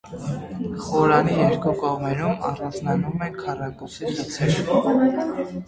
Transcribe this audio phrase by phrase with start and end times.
[0.85, 5.41] Խորանի երկու կողմերում առանձնանում են քառակուսի խցեր։